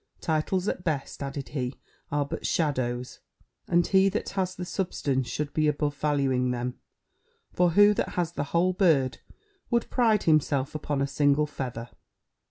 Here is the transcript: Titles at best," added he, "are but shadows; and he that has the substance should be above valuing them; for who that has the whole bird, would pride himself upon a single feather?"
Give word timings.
Titles 0.19 0.67
at 0.67 0.83
best," 0.83 1.21
added 1.21 1.49
he, 1.49 1.79
"are 2.11 2.25
but 2.25 2.43
shadows; 2.43 3.19
and 3.67 3.85
he 3.85 4.09
that 4.09 4.29
has 4.29 4.55
the 4.55 4.65
substance 4.65 5.27
should 5.27 5.53
be 5.53 5.67
above 5.67 5.95
valuing 5.95 6.49
them; 6.49 6.73
for 7.53 7.69
who 7.73 7.93
that 7.93 8.09
has 8.13 8.31
the 8.31 8.45
whole 8.45 8.73
bird, 8.73 9.19
would 9.69 9.91
pride 9.91 10.23
himself 10.23 10.73
upon 10.73 11.03
a 11.03 11.07
single 11.07 11.45
feather?" 11.45 11.91